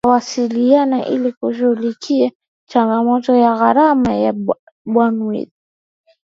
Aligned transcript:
Wawasiliane 0.07 1.03
ili 1.09 1.31
kushughulikia 1.31 2.31
changamoto 2.69 3.35
ya 3.35 3.55
gharama 3.57 4.13
ya 4.13 4.33
Bandwidth 4.85 5.53